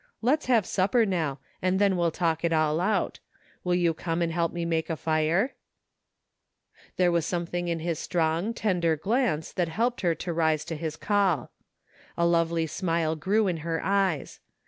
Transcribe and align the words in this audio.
"Let's 0.29 0.47
have 0.47 0.65
supper 0.65 1.05
now, 1.05 1.37
and 1.61 1.77
then 1.77 1.95
we'll 1.95 2.09
talk 2.09 2.43
it 2.43 2.51
all 2.51 2.79
out 2.81 3.19
Will 3.63 3.75
you 3.75 3.93
come 3.93 4.23
and 4.23 4.33
help 4.33 4.51
me 4.51 4.65
make 4.65 4.89
a 4.89 4.95
fire?" 4.95 5.53
There 6.97 7.11
was 7.11 7.23
something 7.23 7.67
in 7.67 7.81
his 7.81 7.99
strong, 7.99 8.51
tender 8.55 8.97
glance 8.97 9.51
that 9.51 9.67
helped 9.69 10.01
her 10.01 10.15
to 10.15 10.33
rise 10.33 10.65
to 10.65 10.75
his 10.75 10.97
call. 10.97 11.51
A 12.17 12.25
lovely 12.25 12.65
smile 12.65 13.15
grew 13.15 13.45
in 13.47 13.57
her 13.57 13.79
eyes. 13.83 14.39